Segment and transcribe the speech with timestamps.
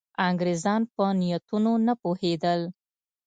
[0.27, 2.61] انګرېزان په نیتونو نه پوهېدل.